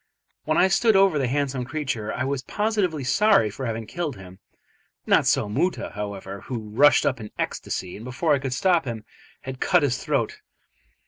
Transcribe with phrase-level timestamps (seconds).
[0.45, 4.39] When I stood over the handsome creature I was positively sorry for having killed him.
[5.05, 9.05] Not so Moota, however, who rushed up in ecstasy, and before I could stop him
[9.41, 10.39] had cut his throat.